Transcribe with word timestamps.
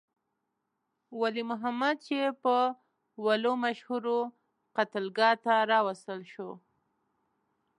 ولی 1.19 1.43
محمد 1.51 1.95
چې 2.07 2.17
په 2.43 2.55
ولو 3.25 3.53
مشهور 3.65 4.03
وو، 4.09 4.21
قتلګاه 4.75 5.33
ته 5.43 5.53
راوستل 5.71 6.21
شو. 6.33 6.49